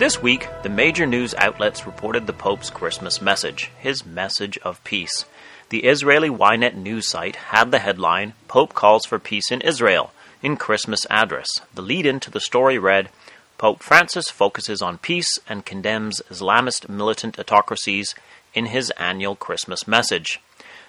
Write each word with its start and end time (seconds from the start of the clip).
This 0.00 0.22
week, 0.22 0.48
the 0.62 0.70
major 0.70 1.04
news 1.04 1.34
outlets 1.34 1.84
reported 1.84 2.26
the 2.26 2.32
Pope's 2.32 2.70
Christmas 2.70 3.20
message, 3.20 3.70
his 3.78 4.06
message 4.06 4.56
of 4.62 4.82
peace. 4.82 5.26
The 5.68 5.84
Israeli 5.84 6.30
Ynet 6.30 6.74
news 6.74 7.06
site 7.06 7.36
had 7.36 7.70
the 7.70 7.80
headline, 7.80 8.32
Pope 8.48 8.72
Calls 8.72 9.04
for 9.04 9.18
Peace 9.18 9.50
in 9.50 9.60
Israel, 9.60 10.12
in 10.42 10.56
Christmas 10.56 11.06
address. 11.10 11.48
The 11.74 11.82
lead 11.82 12.06
in 12.06 12.18
to 12.20 12.30
the 12.30 12.40
story 12.40 12.78
read, 12.78 13.10
Pope 13.58 13.82
Francis 13.82 14.30
focuses 14.30 14.80
on 14.80 14.96
peace 14.96 15.38
and 15.46 15.66
condemns 15.66 16.22
Islamist 16.30 16.88
militant 16.88 17.38
autocracies 17.38 18.14
in 18.54 18.66
his 18.72 18.90
annual 18.92 19.36
Christmas 19.36 19.86
message. 19.86 20.40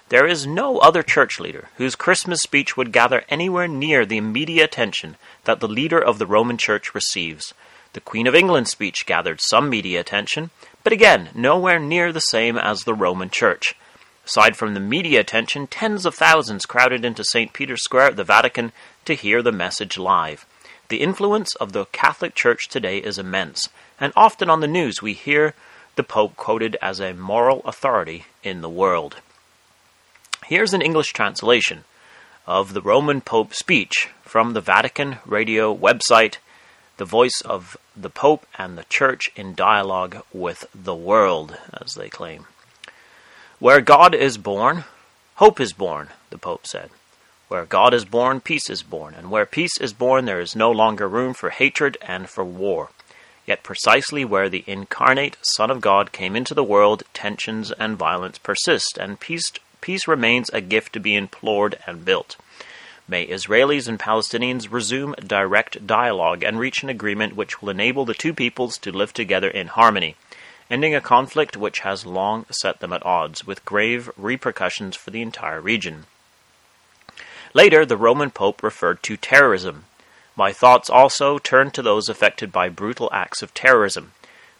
There 0.08 0.26
is 0.26 0.46
no 0.46 0.78
other 0.78 1.02
church 1.02 1.38
leader 1.38 1.68
whose 1.76 1.96
Christmas 1.96 2.40
speech 2.40 2.78
would 2.78 2.92
gather 2.92 3.24
anywhere 3.28 3.68
near 3.68 4.06
the 4.06 4.16
immediate 4.16 4.64
attention 4.64 5.16
that 5.44 5.60
the 5.60 5.68
leader 5.68 6.02
of 6.02 6.18
the 6.18 6.26
Roman 6.26 6.56
Church 6.56 6.94
receives. 6.94 7.52
The 7.94 8.00
Queen 8.00 8.26
of 8.26 8.34
England's 8.34 8.70
speech 8.70 9.04
gathered 9.04 9.40
some 9.42 9.68
media 9.68 10.00
attention, 10.00 10.50
but 10.82 10.94
again, 10.94 11.28
nowhere 11.34 11.78
near 11.78 12.10
the 12.10 12.20
same 12.20 12.56
as 12.56 12.80
the 12.80 12.94
Roman 12.94 13.28
Church. 13.28 13.74
Aside 14.24 14.56
from 14.56 14.72
the 14.72 14.80
media 14.80 15.20
attention, 15.20 15.66
tens 15.66 16.06
of 16.06 16.14
thousands 16.14 16.64
crowded 16.64 17.04
into 17.04 17.22
St. 17.24 17.52
Peter's 17.52 17.82
Square 17.82 18.06
at 18.06 18.16
the 18.16 18.24
Vatican 18.24 18.72
to 19.04 19.14
hear 19.14 19.42
the 19.42 19.52
message 19.52 19.98
live. 19.98 20.46
The 20.88 21.02
influence 21.02 21.54
of 21.56 21.72
the 21.72 21.84
Catholic 21.86 22.34
Church 22.34 22.68
today 22.68 22.98
is 22.98 23.18
immense, 23.18 23.68
and 24.00 24.12
often 24.16 24.48
on 24.48 24.60
the 24.60 24.66
news 24.66 25.02
we 25.02 25.12
hear 25.12 25.54
the 25.96 26.02
Pope 26.02 26.36
quoted 26.36 26.76
as 26.80 27.00
a 27.00 27.12
moral 27.12 27.60
authority 27.66 28.24
in 28.42 28.62
the 28.62 28.70
world. 28.70 29.16
Here's 30.46 30.72
an 30.72 30.82
English 30.82 31.12
translation 31.12 31.84
of 32.46 32.72
the 32.72 32.80
Roman 32.80 33.20
Pope 33.20 33.54
speech 33.54 34.08
from 34.22 34.52
the 34.52 34.60
Vatican 34.60 35.18
radio 35.26 35.74
website, 35.74 36.36
the 36.96 37.04
voice 37.04 37.40
of 37.44 37.76
the 37.96 38.10
Pope 38.10 38.46
and 38.56 38.76
the 38.76 38.84
Church 38.84 39.30
in 39.36 39.54
dialogue 39.54 40.22
with 40.32 40.66
the 40.74 40.94
world, 40.94 41.56
as 41.80 41.94
they 41.94 42.08
claim. 42.08 42.46
Where 43.58 43.80
God 43.80 44.14
is 44.14 44.38
born, 44.38 44.84
hope 45.36 45.60
is 45.60 45.72
born, 45.72 46.08
the 46.30 46.38
Pope 46.38 46.66
said. 46.66 46.90
Where 47.48 47.64
God 47.66 47.92
is 47.92 48.04
born, 48.04 48.40
peace 48.40 48.70
is 48.70 48.82
born, 48.82 49.14
and 49.14 49.30
where 49.30 49.44
peace 49.44 49.78
is 49.80 49.92
born, 49.92 50.24
there 50.24 50.40
is 50.40 50.56
no 50.56 50.70
longer 50.70 51.06
room 51.06 51.34
for 51.34 51.50
hatred 51.50 51.98
and 52.00 52.28
for 52.28 52.44
war. 52.44 52.88
Yet 53.46 53.62
precisely 53.62 54.24
where 54.24 54.48
the 54.48 54.64
incarnate 54.66 55.36
Son 55.42 55.70
of 55.70 55.80
God 55.80 56.12
came 56.12 56.34
into 56.34 56.54
the 56.54 56.64
world, 56.64 57.02
tensions 57.12 57.70
and 57.72 57.98
violence 57.98 58.38
persist, 58.38 58.96
and 58.98 59.20
peace, 59.20 59.52
peace 59.80 60.08
remains 60.08 60.48
a 60.50 60.60
gift 60.60 60.92
to 60.94 61.00
be 61.00 61.14
implored 61.14 61.78
and 61.86 62.04
built. 62.04 62.36
May 63.12 63.26
Israelis 63.26 63.88
and 63.88 63.98
Palestinians 63.98 64.72
resume 64.72 65.14
direct 65.16 65.86
dialogue 65.86 66.42
and 66.42 66.58
reach 66.58 66.82
an 66.82 66.88
agreement 66.88 67.36
which 67.36 67.60
will 67.60 67.68
enable 67.68 68.06
the 68.06 68.14
two 68.14 68.32
peoples 68.32 68.78
to 68.78 68.90
live 68.90 69.12
together 69.12 69.50
in 69.50 69.66
harmony, 69.66 70.16
ending 70.70 70.94
a 70.94 71.02
conflict 71.02 71.54
which 71.54 71.80
has 71.80 72.06
long 72.06 72.46
set 72.50 72.80
them 72.80 72.90
at 72.90 73.04
odds, 73.04 73.46
with 73.46 73.66
grave 73.66 74.10
repercussions 74.16 74.96
for 74.96 75.10
the 75.10 75.20
entire 75.20 75.60
region. 75.60 76.06
Later, 77.52 77.84
the 77.84 77.98
Roman 77.98 78.30
Pope 78.30 78.62
referred 78.62 79.02
to 79.02 79.18
terrorism. 79.18 79.84
My 80.34 80.54
thoughts 80.54 80.88
also 80.88 81.36
turned 81.36 81.74
to 81.74 81.82
those 81.82 82.08
affected 82.08 82.50
by 82.50 82.70
brutal 82.70 83.10
acts 83.12 83.42
of 83.42 83.52
terrorism, 83.52 84.12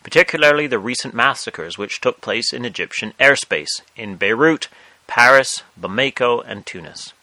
particularly 0.03 0.67
the 0.67 0.79
recent 0.79 1.15
massacres 1.15 1.79
which 1.79 2.03
took 2.03 2.21
place 2.21 2.53
in 2.53 2.67
Egyptian 2.67 3.15
airspace, 3.19 3.81
in 3.97 4.17
Beirut, 4.17 4.69
Paris, 5.07 5.63
Bamako, 5.81 6.45
and 6.47 6.67
Tunis. 6.67 7.15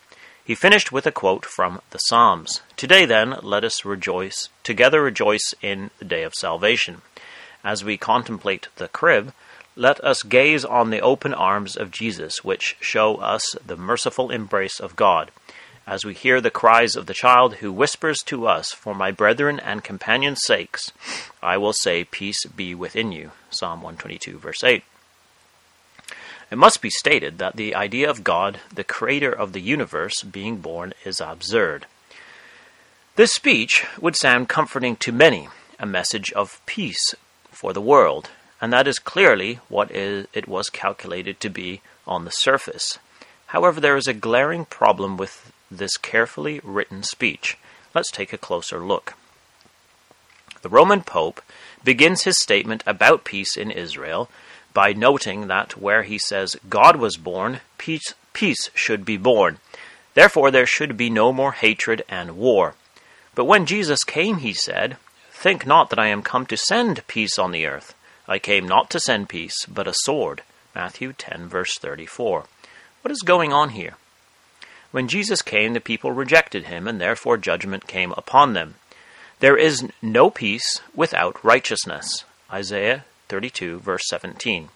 He 0.50 0.56
finished 0.56 0.92
with 0.92 1.06
a 1.06 1.12
quote 1.12 1.46
from 1.46 1.80
the 1.92 2.00
Psalms 2.00 2.64
Today, 2.76 3.06
then, 3.06 3.38
let 3.44 3.64
us 3.64 3.86
rejoice, 3.86 4.50
together 4.64 5.00
rejoice 5.04 5.54
in 5.62 5.92
the 6.00 6.06
day 6.06 6.24
of 6.24 6.34
salvation. 6.34 7.04
As 7.64 7.84
we 7.84 7.98
contemplate 7.98 8.68
the 8.78 8.88
crib, 8.88 9.32
let 9.76 10.04
us 10.04 10.24
gaze 10.24 10.66
on 10.66 10.90
the 10.90 11.02
open 11.02 11.36
arms 11.36 11.78
of 11.78 11.92
Jesus, 11.92 12.44
which 12.44 12.78
show 12.80 13.18
us 13.18 13.56
the 13.64 13.78
merciful 13.78 14.32
embrace 14.32 14.80
of 14.80 14.96
God 14.96 15.30
as 15.86 16.04
we 16.04 16.16
hear 16.16 16.42
the 16.42 16.50
cries 16.50 16.96
of 16.96 17.06
the 17.06 17.14
child 17.14 17.58
who 17.58 17.72
whispers 17.72 18.18
to 18.26 18.48
us, 18.48 18.72
For 18.72 18.96
my 18.96 19.12
brethren 19.12 19.60
and 19.60 19.84
companions' 19.84 20.42
sakes, 20.44 20.92
I 21.44 21.58
will 21.58 21.74
say, 21.74 22.06
Peace 22.06 22.44
be 22.48 22.74
within 22.74 23.12
you. 23.12 23.34
Psalm 23.52 23.84
122, 23.84 24.40
verse 24.40 24.64
8. 24.64 24.84
It 26.52 26.58
must 26.58 26.82
be 26.82 26.90
stated 26.90 27.38
that 27.38 27.56
the 27.56 27.76
idea 27.76 28.10
of 28.10 28.24
God, 28.24 28.60
the 28.74 28.84
creator 28.84 29.32
of 29.32 29.54
the 29.54 29.62
universe, 29.62 30.24
being 30.24 30.58
born 30.58 30.94
is 31.06 31.22
absurd. 31.22 31.86
This 33.16 33.34
speech 33.34 33.86
would 34.00 34.16
sound 34.16 34.50
comforting 34.50 34.96
to 34.98 35.12
many, 35.12 35.50
a 35.78 35.86
message 35.86 36.32
of 36.34 36.62
peace 36.66 37.14
for 37.52 37.72
the 37.72 37.82
world, 37.82 38.30
and 38.62 38.74
that 38.74 38.88
is 38.88 38.98
clearly 38.98 39.60
what 39.68 39.92
it 39.92 40.48
was 40.48 40.70
calculated 40.70 41.40
to 41.42 41.50
be 41.50 41.82
on 42.08 42.26
the 42.26 42.32
surface. 42.32 42.98
However, 43.48 43.80
there 43.80 43.98
is 43.98 44.08
a 44.08 44.14
glaring 44.14 44.66
problem 44.66 45.18
with 45.18 45.52
this 45.70 45.98
carefully 45.98 46.62
written 46.64 47.04
speech. 47.04 47.58
Let's 47.94 48.12
take 48.12 48.34
a 48.34 48.38
closer 48.38 48.80
look. 48.80 49.14
The 50.62 50.70
Roman 50.70 51.02
Pope 51.02 51.42
begins 51.84 52.24
his 52.24 52.40
statement 52.40 52.84
about 52.86 53.24
peace 53.24 53.56
in 53.56 53.72
Israel 53.72 54.30
by 54.74 54.94
noting 54.94 55.48
that 55.48 55.78
where 55.78 56.04
he 56.04 56.18
says 56.18 56.56
God 56.70 56.96
was 56.96 57.18
born, 57.18 57.62
peace, 57.78 58.14
peace 58.34 58.70
should 58.74 59.06
be 59.06 59.18
born. 59.18 59.60
Therefore, 60.14 60.52
there 60.52 60.66
should 60.66 60.98
be 60.98 61.10
no 61.10 61.32
more 61.32 61.54
hatred 61.54 62.04
and 62.10 62.38
war. 62.38 62.76
But 63.36 63.46
when 63.46 63.66
Jesus 63.66 64.04
came, 64.04 64.38
he 64.38 64.54
said, 64.54 64.98
Think 65.32 65.66
not 65.66 65.90
that 65.90 66.00
I 66.00 66.08
am 66.08 66.22
come 66.22 66.46
to 66.48 66.58
send 66.58 67.08
peace 67.08 67.40
on 67.40 67.52
the 67.52 67.66
earth. 67.66 67.96
I 68.28 68.40
came 68.40 68.68
not 68.68 68.90
to 68.92 69.00
send 69.00 69.30
peace, 69.30 69.66
but 69.66 69.88
a 69.88 69.94
sword. 70.04 70.44
Matthew 70.76 71.14
10, 71.14 71.48
verse 71.48 71.78
34. 71.78 72.46
What 73.02 73.12
is 73.12 73.22
going 73.22 73.54
on 73.54 73.70
here? 73.70 73.96
When 74.92 75.08
Jesus 75.08 75.42
came, 75.42 75.74
the 75.74 75.80
people 75.80 76.12
rejected 76.12 76.66
him, 76.66 76.88
and 76.88 77.00
therefore 77.00 77.38
judgment 77.38 77.88
came 77.88 78.12
upon 78.18 78.54
them. 78.54 78.76
There 79.40 79.58
is 79.58 79.88
no 80.02 80.30
peace 80.30 80.82
without 80.94 81.44
righteousness. 81.44 82.26
Isaiah 82.52 83.06
32, 83.30 83.80
verse 83.80 84.04
17. 84.10 84.70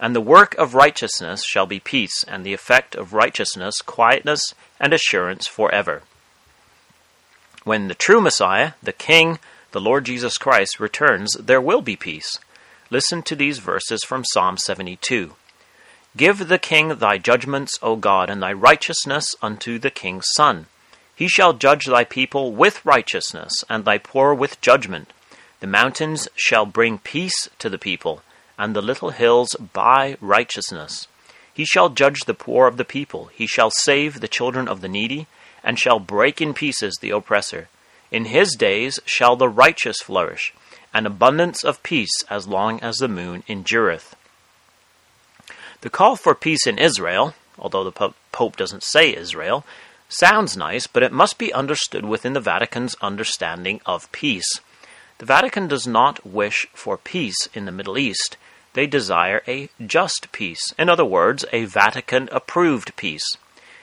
And 0.00 0.14
the 0.14 0.20
work 0.20 0.54
of 0.54 0.74
righteousness 0.74 1.44
shall 1.44 1.66
be 1.66 1.80
peace, 1.80 2.24
and 2.26 2.44
the 2.44 2.54
effect 2.54 2.94
of 2.94 3.12
righteousness, 3.12 3.82
quietness, 3.82 4.54
and 4.80 4.92
assurance 4.92 5.46
forever. 5.46 6.02
When 7.64 7.88
the 7.88 7.94
true 7.94 8.20
Messiah, 8.20 8.72
the 8.82 8.92
King, 8.92 9.38
the 9.72 9.80
Lord 9.80 10.04
Jesus 10.04 10.38
Christ, 10.38 10.80
returns, 10.80 11.34
there 11.34 11.60
will 11.60 11.82
be 11.82 11.96
peace. 11.96 12.38
Listen 12.88 13.22
to 13.22 13.34
these 13.34 13.58
verses 13.58 14.04
from 14.04 14.24
Psalm 14.24 14.56
72. 14.56 15.34
Give 16.16 16.48
the 16.48 16.58
king 16.58 16.96
thy 16.96 17.18
judgments, 17.18 17.78
O 17.82 17.96
God, 17.96 18.30
and 18.30 18.42
thy 18.42 18.52
righteousness 18.52 19.34
unto 19.42 19.78
the 19.78 19.90
king's 19.90 20.26
son. 20.34 20.66
He 21.14 21.28
shall 21.28 21.52
judge 21.52 21.86
thy 21.86 22.04
people 22.04 22.52
with 22.52 22.84
righteousness, 22.86 23.52
and 23.68 23.84
thy 23.84 23.98
poor 23.98 24.32
with 24.32 24.60
judgment. 24.60 25.12
The 25.60 25.66
mountains 25.66 26.28
shall 26.34 26.66
bring 26.66 26.98
peace 26.98 27.48
to 27.58 27.70
the 27.70 27.78
people, 27.78 28.22
and 28.58 28.74
the 28.74 28.82
little 28.82 29.10
hills 29.10 29.56
by 29.72 30.16
righteousness. 30.20 31.08
He 31.52 31.64
shall 31.64 31.88
judge 31.88 32.20
the 32.26 32.34
poor 32.34 32.66
of 32.66 32.76
the 32.76 32.84
people. 32.84 33.30
He 33.32 33.46
shall 33.46 33.70
save 33.70 34.20
the 34.20 34.28
children 34.28 34.68
of 34.68 34.82
the 34.82 34.88
needy, 34.88 35.26
and 35.64 35.78
shall 35.78 35.98
break 35.98 36.40
in 36.40 36.52
pieces 36.52 36.98
the 37.00 37.10
oppressor. 37.10 37.68
In 38.10 38.26
his 38.26 38.54
days 38.54 39.00
shall 39.06 39.36
the 39.36 39.48
righteous 39.48 39.96
flourish, 40.02 40.52
an 40.92 41.06
abundance 41.06 41.64
of 41.64 41.82
peace 41.82 42.22
as 42.28 42.46
long 42.46 42.78
as 42.80 42.96
the 42.96 43.08
moon 43.08 43.42
endureth. 43.48 44.14
The 45.80 45.90
call 45.90 46.16
for 46.16 46.34
peace 46.34 46.66
in 46.66 46.78
Israel, 46.78 47.34
although 47.58 47.84
the 47.84 48.12
Pope 48.32 48.56
doesn't 48.56 48.82
say 48.82 49.14
Israel, 49.14 49.64
sounds 50.08 50.56
nice, 50.56 50.86
but 50.86 51.02
it 51.02 51.12
must 51.12 51.38
be 51.38 51.52
understood 51.52 52.04
within 52.04 52.34
the 52.34 52.40
Vatican's 52.40 52.94
understanding 53.00 53.80
of 53.86 54.10
peace. 54.12 54.60
The 55.18 55.26
Vatican 55.26 55.66
does 55.66 55.86
not 55.86 56.26
wish 56.26 56.66
for 56.74 56.98
peace 56.98 57.48
in 57.54 57.64
the 57.64 57.72
Middle 57.72 57.96
East. 57.96 58.36
They 58.74 58.86
desire 58.86 59.42
a 59.48 59.70
just 59.84 60.30
peace. 60.30 60.74
In 60.78 60.90
other 60.90 61.06
words, 61.06 61.46
a 61.52 61.64
Vatican 61.64 62.28
approved 62.30 62.94
peace. 62.96 63.38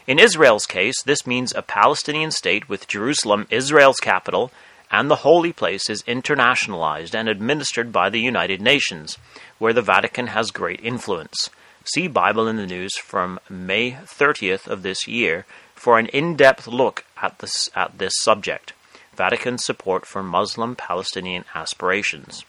In 0.06 0.20
Israel's 0.20 0.68
case, 0.68 1.02
this 1.02 1.26
means 1.26 1.52
a 1.56 1.64
Palestinian 1.64 2.30
state 2.30 2.70
with 2.70 2.88
Jerusalem, 2.88 3.48
Israel's 3.50 4.00
capital, 4.00 4.52
and 4.92 5.10
the 5.10 5.26
holy 5.26 5.52
place 5.52 5.90
is 5.90 6.04
internationalized 6.04 7.16
and 7.16 7.28
administered 7.28 7.92
by 7.92 8.12
the 8.12 8.20
United 8.20 8.62
Nations, 8.62 9.18
where 9.58 9.74
the 9.74 9.82
Vatican 9.82 10.28
has 10.28 10.52
great 10.52 10.80
influence. 10.84 11.50
See 11.84 12.08
Bible 12.08 12.48
in 12.48 12.58
the 12.58 12.68
News 12.68 12.96
from 12.96 13.40
May 13.50 13.94
30th 13.94 14.68
of 14.68 14.84
this 14.84 15.08
year 15.08 15.48
for 15.74 15.98
an 15.98 16.06
in-depth 16.08 16.68
look 16.68 17.06
at 17.20 17.40
this, 17.40 17.70
at 17.76 17.98
this 17.98 18.14
subject. 18.22 18.74
Vatican 19.16 19.58
support 19.58 20.06
for 20.06 20.24
Muslim 20.24 20.76
Palestinian 20.76 21.46
aspirations. 21.54 22.46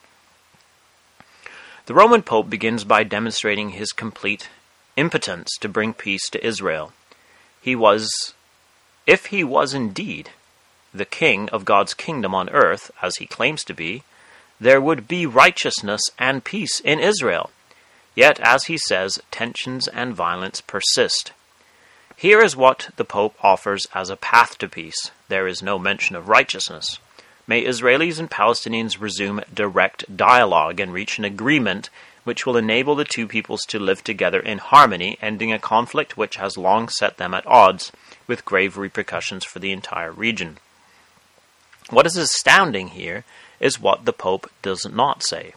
The 1.87 1.95
Roman 1.95 2.23
Pope 2.23 2.49
begins 2.49 2.85
by 2.85 3.05
demonstrating 3.05 3.71
his 3.71 3.93
complete 3.93 4.49
impotence 4.97 5.51
to 5.61 5.69
bring 5.69 5.93
peace 5.93 6.29
to 6.31 6.47
Israel. 6.47 6.93
He 7.61 7.77
was, 7.77 8.35
if 9.07 9.27
he 9.27 9.45
was 9.45 9.75
indeed 9.75 10.31
the 10.95 11.05
king 11.05 11.49
of 11.51 11.65
God's 11.65 11.93
kingdom 11.93 12.35
on 12.35 12.49
earth, 12.51 12.91
as 13.03 13.17
he 13.17 13.27
claims 13.27 13.65
to 13.65 13.75
be, 13.75 14.05
there 14.61 14.81
would 14.81 15.09
be 15.09 15.27
righteousness 15.27 16.01
and 16.19 16.45
peace 16.45 16.81
in 16.81 17.01
Israel. 17.01 17.51
Yet, 18.15 18.39
as 18.41 18.65
he 18.65 18.79
says, 18.79 19.19
tensions 19.31 19.89
and 19.89 20.15
violence 20.15 20.61
persist. 20.61 21.33
Here 22.17 22.41
is 22.41 22.57
what 22.57 22.91
the 22.97 23.05
Pope 23.05 23.35
offers 23.43 23.87
as 23.95 24.09
a 24.09 24.17
path 24.17 24.57
to 24.59 24.69
peace. 24.69 25.11
There 25.29 25.47
is 25.47 25.63
no 25.63 25.79
mention 25.79 26.15
of 26.17 26.29
righteousness. 26.29 26.99
May 27.47 27.65
Israelis 27.65 28.19
and 28.19 28.31
Palestinians 28.31 29.01
resume 29.01 29.43
direct 29.53 30.17
dialogue 30.17 30.81
and 30.81 30.93
reach 30.93 31.19
an 31.19 31.25
agreement 31.25 31.91
which 32.23 32.47
will 32.47 32.57
enable 32.57 32.95
the 32.95 33.05
two 33.05 33.27
peoples 33.27 33.61
to 33.69 33.79
live 33.79 34.03
together 34.03 34.41
in 34.41 34.59
harmony, 34.59 35.19
ending 35.21 35.53
a 35.53 35.59
conflict 35.59 36.17
which 36.17 36.37
has 36.37 36.57
long 36.57 36.89
set 36.89 37.19
them 37.19 37.35
at 37.35 37.47
odds, 37.47 37.93
with 38.27 38.47
grave 38.47 38.79
repercussions 38.79 39.45
for 39.45 39.59
the 39.59 39.73
entire 39.73 40.11
region. 40.11 40.57
What 41.91 42.07
is 42.07 42.17
astounding 42.17 42.89
here 42.89 43.25
is 43.61 43.79
what 43.79 44.07
the 44.07 44.13
Pope 44.13 44.51
does 44.63 44.87
not 44.91 45.23
say. 45.23 45.53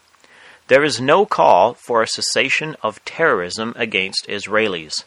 There 0.66 0.84
is 0.84 1.00
no 1.00 1.24
call 1.24 1.72
for 1.72 2.02
a 2.02 2.06
cessation 2.06 2.76
of 2.82 3.02
terrorism 3.06 3.72
against 3.76 4.26
Israelis. 4.28 5.04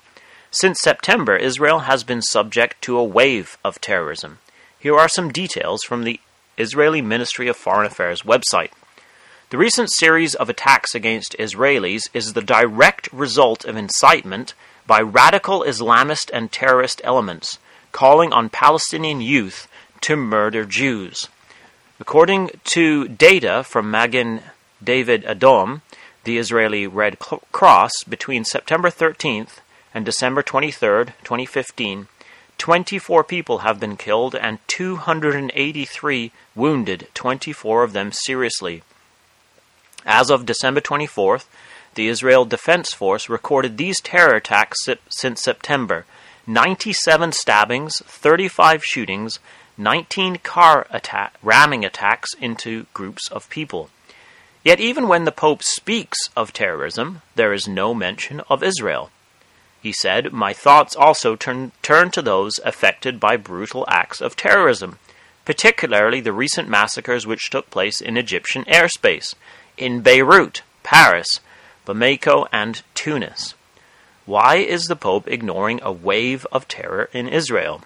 Since 0.54 0.82
September, 0.82 1.38
Israel 1.38 1.80
has 1.80 2.04
been 2.04 2.22
subject 2.22 2.82
to 2.82 2.98
a 2.98 3.04
wave 3.06 3.58
of 3.64 3.80
terrorism. 3.80 4.40
Here 4.78 5.00
are 5.00 5.08
some 5.08 5.32
details 5.32 5.82
from 5.84 6.04
the 6.04 6.20
Israeli 6.58 7.02
Ministry 7.02 7.48
of 7.48 7.56
Foreign 7.56 7.86
Affairs 7.86 8.24
website. 8.24 8.72
The 9.50 9.58
recent 9.58 9.90
series 9.94 10.36
of 10.36 10.50
attacks 10.50 10.94
against 10.94 11.38
Israelis 11.40 12.02
is 12.14 12.34
the 12.34 12.42
direct 12.42 13.08
result 13.14 13.64
of 13.64 13.78
incitement 13.78 14.54
by 14.86 15.00
radical 15.00 15.62
Islamist 15.62 16.30
and 16.34 16.52
terrorist 16.52 17.00
elements 17.06 17.58
calling 17.94 18.34
on 18.34 18.50
Palestinian 18.50 19.22
youth 19.22 19.70
to 20.02 20.18
murder 20.18 20.66
Jews. 20.66 21.30
According 21.98 22.52
to 22.66 23.08
data 23.08 23.64
from 23.64 23.90
Magen 23.90 24.42
David 24.84 25.24
Adom, 25.24 25.80
the 26.26 26.38
Israeli 26.38 26.88
Red 26.88 27.20
Cross, 27.20 27.92
between 28.10 28.44
September 28.44 28.90
13th 28.90 29.60
and 29.94 30.06
December 30.06 30.42
23rd, 30.44 31.08
2015, 31.24 32.08
24 32.58 33.24
people 33.24 33.60
have 33.60 33.80
been 33.80 33.98
killed 33.98 34.36
and 34.36 34.60
283 34.68 36.32
wounded, 36.56 37.08
24 37.14 37.84
of 37.84 37.94
them 37.94 38.12
seriously. 38.12 38.84
As 40.06 40.30
of 40.30 40.46
December 40.46 40.82
24th, 40.82 41.46
the 41.96 42.08
Israel 42.08 42.46
Defense 42.46 42.94
Force 42.94 43.30
recorded 43.30 43.78
these 43.78 44.00
terror 44.00 44.36
attacks 44.36 44.78
since 45.10 45.42
September 45.42 46.06
97 46.48 47.32
stabbings, 47.32 47.94
35 48.06 48.84
shootings, 48.84 49.40
19 49.78 50.38
car 50.38 50.88
attack, 50.90 51.34
ramming 51.42 51.86
attacks 51.86 52.34
into 52.36 52.86
groups 52.94 53.30
of 53.32 53.50
people. 53.50 53.90
Yet, 54.64 54.80
even 54.80 55.08
when 55.08 55.26
the 55.26 55.32
Pope 55.32 55.64
speaks 55.64 56.18
of 56.36 56.54
terrorism, 56.54 57.22
there 57.36 57.54
is 57.54 57.68
no 57.68 57.94
mention 57.94 58.42
of 58.50 58.64
Israel. 58.64 59.10
He 59.82 59.92
said, 59.92 60.32
My 60.32 60.54
thoughts 60.54 60.96
also 60.96 61.36
turn, 61.36 61.72
turn 61.82 62.12
to 62.12 62.22
those 62.22 62.60
affected 62.64 63.20
by 63.20 63.36
brutal 63.36 63.86
acts 63.88 64.22
of 64.22 64.36
terrorism, 64.36 65.00
particularly 65.44 66.22
the 66.22 66.34
recent 66.34 66.70
massacres 66.70 67.26
which 67.26 67.50
took 67.50 67.70
place 67.72 68.00
in 68.00 68.16
Egyptian 68.16 68.64
airspace 68.66 69.34
in 69.78 70.02
Beirut, 70.02 70.62
Paris, 70.84 71.40
Bamako, 71.86 72.48
and 72.52 72.84
Tunis. 72.94 73.56
Why 74.26 74.58
is 74.58 74.84
the 74.84 74.96
Pope 74.96 75.28
ignoring 75.28 75.80
a 75.82 75.92
wave 75.92 76.46
of 76.52 76.68
terror 76.68 77.10
in 77.12 77.28
Israel? 77.28 77.82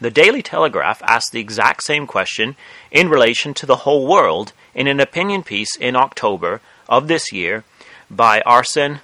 The 0.00 0.12
Daily 0.12 0.42
Telegraph 0.42 1.02
asked 1.02 1.32
the 1.32 1.40
exact 1.40 1.82
same 1.82 2.06
question 2.06 2.54
in 2.92 3.08
relation 3.08 3.52
to 3.54 3.66
the 3.66 3.78
whole 3.78 4.06
world 4.06 4.52
in 4.76 4.86
an 4.86 5.00
opinion 5.00 5.42
piece 5.42 5.74
in 5.76 5.96
October 5.96 6.60
of 6.88 7.08
this 7.08 7.32
year 7.32 7.64
by 8.08 8.40
Arsen 8.46 9.00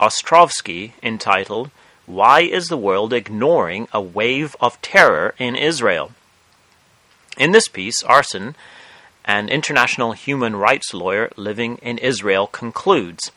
Ostrovsky 0.00 0.92
entitled, 1.02 1.70
Why 2.06 2.40
is 2.40 2.68
the 2.68 2.76
World 2.76 3.12
Ignoring 3.12 3.88
a 3.92 4.00
Wave 4.00 4.56
of 4.60 4.80
Terror 4.82 5.34
in 5.38 5.56
Israel? 5.56 6.12
In 7.38 7.52
this 7.52 7.68
piece, 7.68 8.02
Arsen 8.02 8.54
an 9.26 9.48
international 9.48 10.12
human 10.12 10.54
rights 10.54 10.94
lawyer 10.94 11.30
living 11.36 11.78
in 11.78 11.98
Israel, 11.98 12.46
concludes 12.46 13.32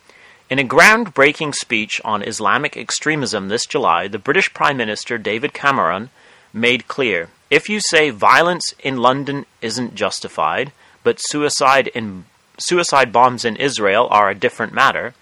In 0.49 0.59
a 0.59 0.63
groundbreaking 0.63 1.55
speech 1.55 1.99
on 2.05 2.21
Islamic 2.21 2.77
extremism 2.77 3.47
this 3.47 3.65
July, 3.65 4.07
the 4.07 4.19
British 4.19 4.53
Prime 4.53 4.77
Minister 4.77 5.17
David 5.17 5.53
Cameron 5.53 6.11
made 6.53 6.87
clear 6.87 7.29
if 7.49 7.67
you 7.67 7.79
say 7.81 8.11
violence 8.11 8.75
in 8.83 8.97
London 8.97 9.47
isn't 9.61 9.95
justified, 9.95 10.71
but 11.03 11.17
suicide 11.19 11.87
in 11.87 12.25
suicide 12.59 13.11
bombs 13.11 13.43
in 13.43 13.55
Israel 13.55 14.07
are 14.11 14.29
a 14.29 14.35
different 14.35 14.73
matter, 14.73 15.15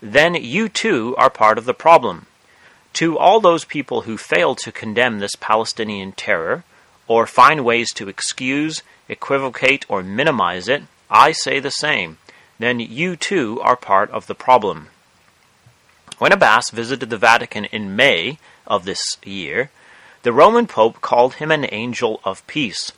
then 0.00 0.34
you 0.34 0.68
too 0.68 1.14
are 1.18 1.30
part 1.30 1.58
of 1.58 1.64
the 1.64 1.74
problem. 1.74 2.26
To 2.94 3.18
all 3.18 3.40
those 3.40 3.64
people 3.64 4.02
who 4.02 4.16
fail 4.16 4.54
to 4.56 4.72
condemn 4.72 5.18
this 5.18 5.36
Palestinian 5.38 6.12
terror, 6.12 6.64
or 7.06 7.26
find 7.26 7.64
ways 7.64 7.92
to 7.94 8.08
excuse, 8.08 8.82
equivocate, 9.08 9.84
or 9.88 10.02
minimize 10.02 10.68
it, 10.68 10.82
I 11.10 11.32
say 11.32 11.60
the 11.60 11.70
same. 11.70 12.18
Then 12.58 12.78
you 12.78 13.16
too 13.16 13.60
are 13.62 13.76
part 13.76 14.10
of 14.10 14.26
the 14.26 14.34
problem. 14.34 14.88
When 16.18 16.32
Abbas 16.32 16.70
visited 16.70 17.10
the 17.10 17.16
Vatican 17.16 17.64
in 17.66 17.96
May 17.96 18.38
of 18.66 18.84
this 18.84 19.16
year, 19.24 19.70
the 20.22 20.32
Roman 20.32 20.66
Pope 20.66 21.00
called 21.00 21.34
him 21.34 21.50
an 21.50 21.66
angel 21.72 22.20
of 22.24 22.46
peace. 22.46 22.92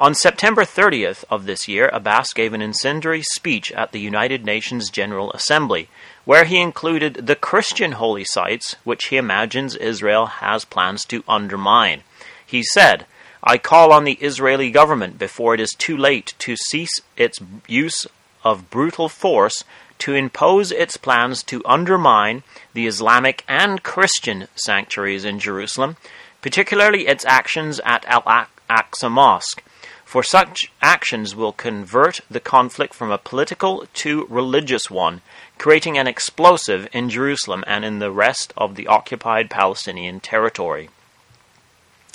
On 0.00 0.14
September 0.14 0.62
30th 0.62 1.24
of 1.28 1.44
this 1.44 1.66
year, 1.66 1.90
Abbas 1.92 2.32
gave 2.32 2.54
an 2.54 2.62
incendiary 2.62 3.22
speech 3.22 3.72
at 3.72 3.90
the 3.90 3.98
United 3.98 4.44
Nations 4.44 4.90
General 4.90 5.32
Assembly, 5.32 5.88
where 6.24 6.44
he 6.44 6.60
included 6.60 7.26
the 7.26 7.34
Christian 7.34 7.92
holy 7.92 8.22
sites 8.22 8.76
which 8.84 9.06
he 9.06 9.16
imagines 9.16 9.74
Israel 9.74 10.26
has 10.26 10.64
plans 10.64 11.04
to 11.06 11.24
undermine. 11.26 12.04
He 12.46 12.62
said, 12.62 13.06
I 13.42 13.58
call 13.58 13.92
on 13.92 14.04
the 14.04 14.18
Israeli 14.20 14.70
government 14.70 15.18
before 15.18 15.54
it 15.54 15.60
is 15.60 15.74
too 15.76 15.96
late 15.96 16.34
to 16.38 16.54
cease 16.54 17.00
its 17.16 17.40
use 17.66 18.06
of 18.44 18.70
brutal 18.70 19.08
force 19.08 19.64
to 19.98 20.14
impose 20.14 20.70
its 20.70 20.96
plans 20.96 21.42
to 21.42 21.60
undermine 21.64 22.44
the 22.72 22.86
Islamic 22.86 23.44
and 23.48 23.82
Christian 23.82 24.46
sanctuaries 24.54 25.24
in 25.24 25.40
Jerusalem, 25.40 25.96
particularly 26.40 27.08
its 27.08 27.24
actions 27.24 27.80
at 27.84 28.04
Al 28.04 28.22
Aqsa 28.70 29.10
Mosque. 29.10 29.60
For 30.08 30.22
such 30.22 30.72
actions 30.80 31.36
will 31.36 31.52
convert 31.52 32.20
the 32.30 32.40
conflict 32.40 32.94
from 32.94 33.10
a 33.10 33.18
political 33.18 33.84
to 33.92 34.26
religious 34.30 34.90
one, 34.90 35.20
creating 35.58 35.98
an 35.98 36.06
explosive 36.06 36.88
in 36.94 37.10
Jerusalem 37.10 37.62
and 37.66 37.84
in 37.84 37.98
the 37.98 38.10
rest 38.10 38.54
of 38.56 38.74
the 38.74 38.86
occupied 38.86 39.50
Palestinian 39.50 40.20
territory. 40.20 40.88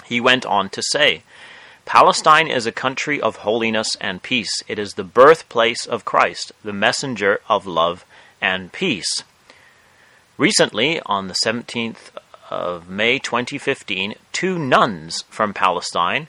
He 0.05 0.19
went 0.19 0.43
on 0.43 0.69
to 0.69 0.81
say, 0.81 1.21
Palestine 1.85 2.47
is 2.47 2.65
a 2.65 2.71
country 2.71 3.21
of 3.21 3.35
holiness 3.45 3.95
and 4.01 4.23
peace. 4.23 4.63
It 4.67 4.79
is 4.79 4.95
the 4.95 5.03
birthplace 5.03 5.85
of 5.85 6.03
Christ, 6.03 6.51
the 6.63 6.73
messenger 6.73 7.41
of 7.47 7.67
love 7.67 8.05
and 8.41 8.73
peace. 8.73 9.23
Recently, 10.39 10.99
on 11.05 11.27
the 11.27 11.37
17th 11.45 12.09
of 12.49 12.89
May 12.89 13.19
2015, 13.19 14.15
two 14.31 14.57
nuns 14.57 15.23
from 15.29 15.53
Palestine, 15.53 16.27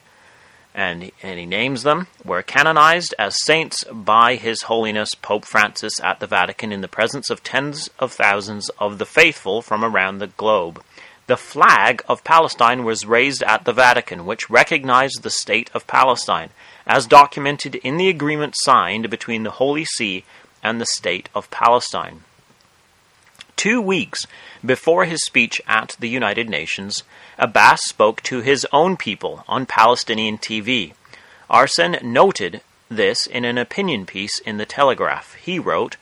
and, 0.75 1.09
and 1.23 1.39
he 1.39 1.45
names 1.45 1.83
them, 1.83 2.07
were 2.25 2.43
canonized 2.43 3.15
as 3.17 3.41
saints 3.43 3.85
by 3.85 4.35
His 4.35 4.63
Holiness 4.63 5.15
Pope 5.15 5.45
Francis 5.45 5.93
at 6.03 6.19
the 6.19 6.27
Vatican 6.27 6.73
in 6.73 6.81
the 6.81 6.89
presence 6.89 7.29
of 7.29 7.41
tens 7.41 7.89
of 7.97 8.11
thousands 8.11 8.69
of 8.77 8.97
the 8.97 9.05
faithful 9.05 9.61
from 9.61 9.85
around 9.85 10.19
the 10.19 10.27
globe. 10.27 10.83
The 11.27 11.37
flag 11.37 12.03
of 12.09 12.25
Palestine 12.25 12.83
was 12.83 13.05
raised 13.05 13.41
at 13.43 13.63
the 13.63 13.73
Vatican, 13.73 14.25
which 14.25 14.49
recognized 14.49 15.23
the 15.23 15.29
state 15.29 15.71
of 15.73 15.87
Palestine, 15.87 16.49
as 16.85 17.07
documented 17.07 17.75
in 17.75 17.95
the 17.95 18.09
agreement 18.09 18.53
signed 18.57 19.09
between 19.09 19.43
the 19.43 19.51
Holy 19.51 19.85
See 19.85 20.25
and 20.61 20.79
the 20.79 20.85
state 20.85 21.29
of 21.33 21.49
Palestine. 21.49 22.21
Two 23.65 23.81
weeks 23.81 24.27
before 24.63 25.05
his 25.05 25.25
speech 25.25 25.59
at 25.65 25.95
the 25.99 26.07
United 26.07 26.47
Nations, 26.47 27.01
Abbas 27.39 27.81
spoke 27.85 28.21
to 28.21 28.41
his 28.41 28.63
own 28.71 28.95
people 28.95 29.43
on 29.47 29.65
Palestinian 29.65 30.37
TV. 30.37 30.93
Arsen 31.49 31.99
noted 32.03 32.61
this 32.89 33.25
in 33.25 33.43
an 33.43 33.57
opinion 33.57 34.05
piece 34.05 34.37
in 34.37 34.57
The 34.57 34.67
Telegraph. 34.67 35.33
He 35.33 35.57
wrote, 35.57 35.97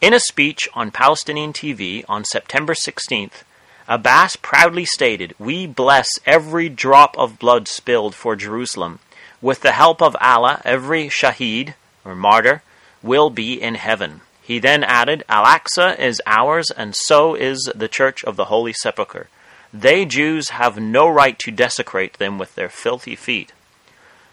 In 0.00 0.14
a 0.14 0.18
speech 0.18 0.70
on 0.72 0.90
Palestinian 0.90 1.52
TV 1.52 2.02
on 2.08 2.24
September 2.24 2.72
16th, 2.72 3.42
Abbas 3.86 4.36
proudly 4.36 4.86
stated, 4.86 5.34
We 5.38 5.66
bless 5.66 6.08
every 6.24 6.70
drop 6.70 7.14
of 7.18 7.38
blood 7.38 7.68
spilled 7.68 8.14
for 8.14 8.36
Jerusalem. 8.36 9.00
With 9.42 9.60
the 9.60 9.72
help 9.72 10.00
of 10.00 10.16
Allah, 10.18 10.62
every 10.64 11.08
shaheed, 11.08 11.74
or 12.06 12.14
martyr, 12.14 12.62
will 13.02 13.28
be 13.28 13.60
in 13.60 13.74
heaven. 13.74 14.22
He 14.46 14.60
then 14.60 14.84
added, 14.84 15.24
Al 15.28 15.44
Aqsa 15.44 15.98
is 15.98 16.22
ours, 16.24 16.70
and 16.70 16.94
so 16.94 17.34
is 17.34 17.68
the 17.74 17.88
Church 17.88 18.22
of 18.22 18.36
the 18.36 18.44
Holy 18.44 18.72
Sepulchre. 18.72 19.26
They, 19.74 20.04
Jews, 20.04 20.50
have 20.50 20.78
no 20.78 21.08
right 21.08 21.36
to 21.40 21.50
desecrate 21.50 22.18
them 22.18 22.38
with 22.38 22.54
their 22.54 22.68
filthy 22.68 23.16
feet. 23.16 23.52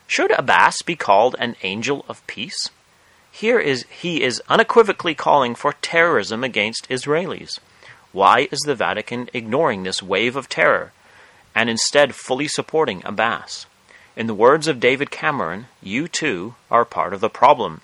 Should 0.06 0.30
Abbas 0.38 0.84
be 0.84 0.96
called 0.96 1.36
an 1.40 1.56
angel 1.64 2.06
of 2.08 2.26
peace? 2.28 2.70
Here 3.32 3.60
is 3.60 3.86
he 3.90 4.22
is 4.22 4.44
unequivocally 4.48 5.16
calling 5.16 5.56
for 5.56 5.74
terrorism 5.82 6.44
against 6.44 6.88
Israelis. 6.90 7.58
Why 8.12 8.48
is 8.52 8.60
the 8.60 8.76
Vatican 8.76 9.32
ignoring 9.34 9.82
this 9.82 10.04
wave 10.04 10.36
of 10.36 10.48
terror 10.48 10.92
and 11.56 11.72
instead 11.72 12.14
fully 12.14 12.48
supporting 12.48 13.02
Abbas? 13.04 13.66
In 14.16 14.28
the 14.28 14.36
words 14.36 14.68
of 14.68 14.80
David 14.80 15.10
Cameron, 15.10 15.66
you 15.82 16.08
too 16.08 16.54
are 16.70 16.86
part 16.86 17.16
of 17.16 17.20
the 17.22 17.32
problem. 17.32 17.82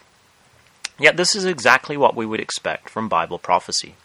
Yet 1.00 1.18
this 1.18 1.36
is 1.36 1.46
exactly 1.46 1.96
what 1.96 2.15
we 2.15 2.25
would 2.25 2.39
expect 2.39 2.89
from 2.89 3.08
Bible 3.08 3.39
prophecy. 3.39 3.96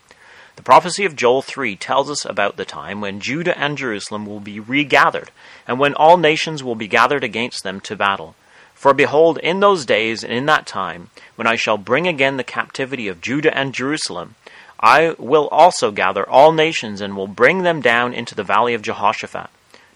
The 0.57 0.63
prophecy 0.63 1.05
of 1.05 1.17
Joel 1.17 1.43
3 1.43 1.75
tells 1.75 2.09
us 2.09 2.25
about 2.25 2.57
the 2.57 2.65
time 2.65 3.01
when 3.01 3.19
Judah 3.19 3.59
and 3.59 3.77
Jerusalem 3.77 4.25
will 4.25 4.39
be 4.39 4.61
regathered, 4.61 5.33
and 5.67 5.81
when 5.81 5.95
all 5.95 6.17
nations 6.17 6.63
will 6.63 6.77
be 6.77 6.87
gathered 6.87 7.25
against 7.25 7.65
them 7.65 7.81
to 7.81 7.97
battle. 7.97 8.37
For 8.75 8.95
behold, 8.95 9.39
in 9.39 9.59
those 9.59 9.85
days 9.85 10.23
and 10.23 10.33
in 10.33 10.47
that 10.47 10.67
time, 10.67 11.11
when 11.35 11.49
I 11.49 11.57
shall 11.57 11.79
bring 11.79 12.07
again 12.07 12.37
the 12.37 12.45
captivity 12.45 13.09
of 13.09 13.21
Judah 13.21 13.57
and 13.57 13.75
Jerusalem, 13.75 14.37
I 14.79 15.17
will 15.19 15.49
also 15.49 15.91
gather 15.91 16.29
all 16.29 16.53
nations 16.53 17.01
and 17.01 17.17
will 17.17 17.27
bring 17.27 17.63
them 17.63 17.81
down 17.81 18.15
into 18.15 18.35
the 18.35 18.45
valley 18.45 18.75
of 18.75 18.83
Jehoshaphat. 18.83 19.49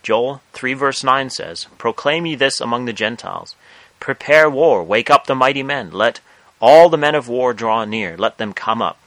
Joel 0.02 0.40
3 0.54 0.74
verse 0.74 1.04
9 1.04 1.30
says, 1.30 1.66
Proclaim 1.76 2.26
ye 2.26 2.34
this 2.34 2.60
among 2.60 2.86
the 2.86 2.92
Gentiles. 2.92 3.54
Prepare 4.00 4.48
war, 4.48 4.82
wake 4.82 5.10
up 5.10 5.26
the 5.26 5.34
mighty 5.34 5.62
men, 5.62 5.90
let 5.92 6.20
all 6.60 6.88
the 6.88 6.96
men 6.96 7.14
of 7.14 7.28
war 7.28 7.54
draw 7.54 7.84
near, 7.84 8.16
let 8.16 8.38
them 8.38 8.52
come 8.52 8.82
up. 8.82 8.98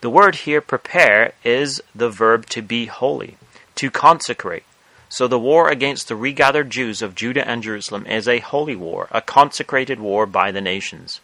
The 0.00 0.10
word 0.10 0.34
here, 0.36 0.60
prepare, 0.60 1.32
is 1.44 1.82
the 1.94 2.10
verb 2.10 2.46
to 2.50 2.60
be 2.60 2.86
holy, 2.86 3.36
to 3.76 3.90
consecrate. 3.90 4.64
So 5.08 5.28
the 5.28 5.38
war 5.38 5.68
against 5.68 6.08
the 6.08 6.16
regathered 6.16 6.70
Jews 6.70 7.00
of 7.00 7.14
Judah 7.14 7.46
and 7.48 7.62
Jerusalem 7.62 8.06
is 8.06 8.28
a 8.28 8.40
holy 8.40 8.76
war, 8.76 9.08
a 9.10 9.20
consecrated 9.20 10.00
war 10.00 10.26
by 10.26 10.50
the 10.50 10.60
nations. 10.60 11.20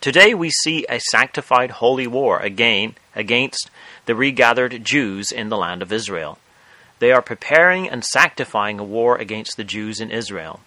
Today 0.00 0.32
we 0.32 0.50
see 0.50 0.86
a 0.88 1.00
sanctified 1.10 1.72
holy 1.72 2.06
war 2.06 2.38
again 2.38 2.94
against 3.16 3.68
the 4.06 4.14
regathered 4.14 4.84
Jews 4.84 5.32
in 5.32 5.48
the 5.48 5.56
land 5.56 5.82
of 5.82 5.92
Israel. 5.92 6.38
They 7.00 7.10
are 7.10 7.20
preparing 7.20 7.88
and 7.88 8.04
sanctifying 8.04 8.78
a 8.78 8.84
war 8.84 9.16
against 9.16 9.56
the 9.56 9.64
Jews 9.64 10.00
in 10.00 10.10
Israel. 10.10 10.60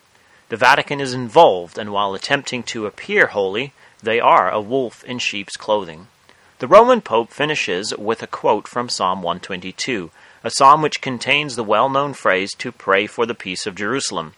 The 0.51 0.57
Vatican 0.57 0.99
is 0.99 1.13
involved, 1.13 1.77
and 1.77 1.93
while 1.93 2.13
attempting 2.13 2.63
to 2.63 2.85
appear 2.85 3.27
holy, 3.27 3.71
they 4.03 4.19
are 4.19 4.51
a 4.51 4.59
wolf 4.59 5.01
in 5.05 5.17
sheep's 5.17 5.55
clothing. 5.55 6.07
The 6.59 6.67
Roman 6.67 6.99
Pope 6.99 7.31
finishes 7.31 7.95
with 7.97 8.21
a 8.21 8.27
quote 8.27 8.67
from 8.67 8.89
Psalm 8.89 9.21
122, 9.21 10.11
a 10.43 10.51
psalm 10.51 10.81
which 10.81 10.99
contains 10.99 11.55
the 11.55 11.63
well 11.63 11.87
known 11.87 12.13
phrase 12.13 12.51
to 12.55 12.73
pray 12.73 13.07
for 13.07 13.25
the 13.25 13.33
peace 13.33 13.65
of 13.65 13.75
Jerusalem. 13.75 14.33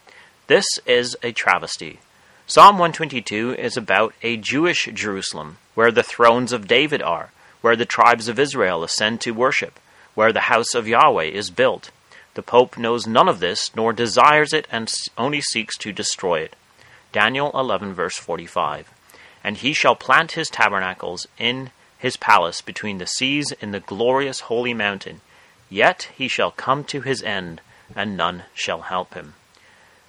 This 0.46 0.64
is 0.86 1.16
a 1.24 1.32
travesty. 1.32 1.98
Psalm 2.46 2.78
122 2.78 3.56
is 3.58 3.76
about 3.76 4.14
a 4.22 4.36
Jewish 4.36 4.88
Jerusalem, 4.94 5.58
where 5.74 5.90
the 5.90 6.04
thrones 6.04 6.52
of 6.52 6.68
David 6.68 7.02
are, 7.02 7.32
where 7.60 7.74
the 7.74 7.84
tribes 7.84 8.28
of 8.28 8.38
Israel 8.38 8.84
ascend 8.84 9.20
to 9.22 9.32
worship, 9.32 9.80
where 10.14 10.32
the 10.32 10.42
house 10.42 10.76
of 10.76 10.86
Yahweh 10.86 11.24
is 11.24 11.50
built. 11.50 11.90
The 12.34 12.42
Pope 12.42 12.76
knows 12.76 13.06
none 13.06 13.28
of 13.28 13.40
this, 13.40 13.74
nor 13.76 13.92
desires 13.92 14.52
it, 14.52 14.66
and 14.70 14.92
only 15.16 15.40
seeks 15.40 15.78
to 15.78 15.92
destroy 15.92 16.40
it. 16.40 16.56
Daniel 17.12 17.52
11, 17.54 17.94
verse 17.94 18.16
45. 18.16 18.90
And 19.44 19.58
he 19.58 19.72
shall 19.72 19.94
plant 19.94 20.32
his 20.32 20.48
tabernacles 20.48 21.28
in 21.38 21.70
his 21.96 22.16
palace 22.16 22.60
between 22.60 22.98
the 22.98 23.06
seas 23.06 23.52
in 23.60 23.70
the 23.70 23.78
glorious 23.80 24.40
holy 24.40 24.74
mountain. 24.74 25.20
Yet 25.70 26.10
he 26.16 26.26
shall 26.28 26.50
come 26.50 26.84
to 26.84 27.02
his 27.02 27.22
end, 27.22 27.60
and 27.94 28.16
none 28.16 28.44
shall 28.52 28.80
help 28.82 29.14
him. 29.14 29.34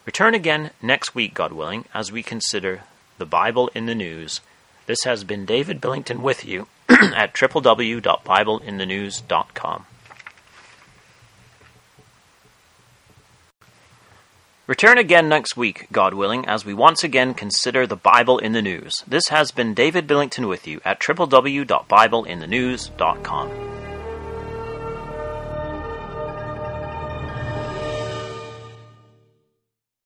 Return 0.05 0.34
again 0.34 0.72
next 0.82 1.13
week, 1.15 1.34
God 1.34 1.53
willing, 1.53 1.86
as 1.94 2.12
we 2.12 2.24
consider 2.24 2.82
the 3.17 3.25
Bible 3.25 3.70
in 3.74 3.86
the 3.86 3.96
News. 3.96 4.41
This 4.88 5.03
has 5.03 5.24
been 5.24 5.46
David 5.46 5.79
Billington 5.79 6.22
with 6.22 6.44
you 6.44 6.67
at 6.89 7.34
www.bibleinthenews.com. 7.34 9.86
Return 14.67 14.98
again 14.98 15.29
next 15.29 15.55
week, 15.55 15.86
God 15.91 16.15
willing, 16.15 16.48
as 16.48 16.65
we 16.65 16.74
once 16.74 17.03
again 17.03 17.36
consider 17.36 17.86
the 17.86 17.95
Bible 17.95 18.39
in 18.39 18.53
the 18.53 18.63
news. 18.63 19.03
This 19.07 19.27
has 19.29 19.51
been 19.51 19.75
David 19.75 20.07
Billington 20.07 20.48
with 20.48 20.65
you 20.65 20.81
at 20.84 21.00
www.bibleinthenews.com. 21.00 23.75